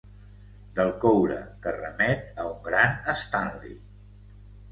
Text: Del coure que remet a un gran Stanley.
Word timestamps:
Del 0.79 0.93
coure 1.03 1.35
que 1.65 1.73
remet 1.75 2.41
a 2.43 2.47
un 2.53 2.57
gran 2.69 2.97
Stanley. 3.19 3.77